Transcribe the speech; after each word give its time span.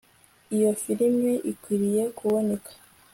iyo 0.55 0.71
firime 0.81 1.31
ikwiriye 1.51 2.03
kuboneka 2.17 2.71